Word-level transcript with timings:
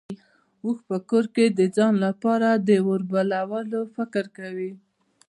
اوښ 0.63 0.77
په 0.89 0.97
کور 1.09 1.25
کې 1.35 1.45
ځان 1.75 1.93
لپاره 2.05 2.49
د 2.67 2.69
اور 2.87 3.01
بلولو 3.11 3.81
فکر 3.95 4.25
کوي. 4.37 4.71